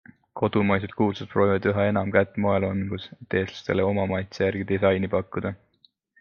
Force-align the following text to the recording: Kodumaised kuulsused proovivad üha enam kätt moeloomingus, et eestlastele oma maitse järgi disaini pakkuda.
Kodumaised 0.39 0.95
kuulsused 1.01 1.29
proovivad 1.33 1.67
üha 1.71 1.85
enam 1.89 2.09
kätt 2.15 2.39
moeloomingus, 2.47 3.07
et 3.25 3.37
eestlastele 3.43 3.87
oma 3.93 4.09
maitse 4.15 4.47
järgi 4.49 4.69
disaini 4.75 5.13
pakkuda. 5.15 5.55